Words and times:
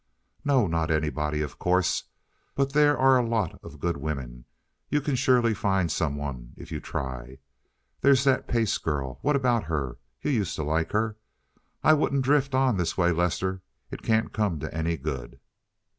"No, 0.43 0.65
not 0.65 0.89
anybody, 0.89 1.43
of 1.43 1.59
course, 1.59 2.05
but 2.55 2.73
there 2.73 2.97
are 2.97 3.23
lots 3.23 3.59
of 3.61 3.79
good 3.79 3.97
women. 3.97 4.45
You 4.89 4.99
can 4.99 5.13
surely 5.13 5.53
find 5.53 5.91
some 5.91 6.15
one 6.15 6.53
if 6.57 6.71
you 6.71 6.79
try. 6.79 7.37
There's 8.01 8.23
that 8.23 8.47
Pace 8.47 8.79
girl. 8.79 9.19
What 9.21 9.35
about 9.35 9.65
her? 9.65 9.99
You 10.23 10.31
used 10.31 10.55
to 10.55 10.63
like 10.63 10.91
her. 10.93 11.17
I 11.83 11.93
wouldn't 11.93 12.25
drift 12.25 12.55
on 12.55 12.77
this 12.77 12.97
way, 12.97 13.11
Lester; 13.11 13.61
it 13.91 14.01
can't 14.01 14.33
come 14.33 14.59
to 14.61 14.73
any 14.73 14.97
good." 14.97 15.39